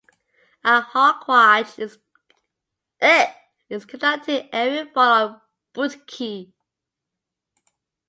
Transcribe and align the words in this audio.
A 0.63 0.81
hawkwatch 0.81 1.77
is 3.69 3.85
conducted 3.85 4.49
every 4.51 4.91
fall 4.91 5.09
on 5.29 5.41
Boot 5.75 6.07
Key. 6.07 6.55